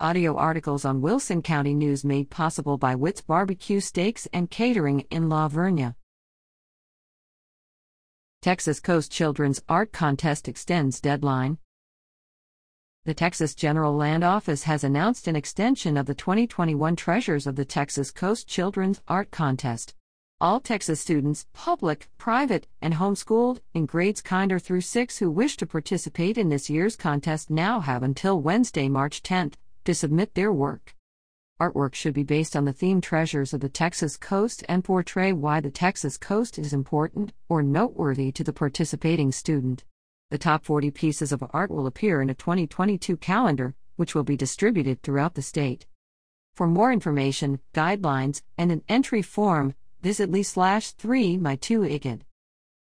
[0.00, 5.28] Audio articles on Wilson County News made possible by Witt's Barbecue Steaks and Catering in
[5.28, 5.94] La Vernia.
[8.42, 11.58] Texas Coast Children's Art Contest extends deadline.
[13.04, 17.64] The Texas General Land Office has announced an extension of the 2021 Treasures of the
[17.64, 19.94] Texas Coast Children's Art Contest.
[20.40, 25.66] All Texas students, public, private, and homeschooled, in grades kinder through 6 who wish to
[25.66, 29.54] participate in this year's contest now have until Wednesday, March 10th
[29.84, 30.94] to submit their work.
[31.60, 35.60] Artwork should be based on the theme treasures of the Texas coast and portray why
[35.60, 39.84] the Texas coast is important or noteworthy to the participating student.
[40.30, 44.36] The top 40 pieces of art will appear in a 2022 calendar, which will be
[44.36, 45.86] distributed throughout the state.
[46.56, 52.22] For more information, guidelines, and an entry form, visit Lee slash 3 my 2 IGID.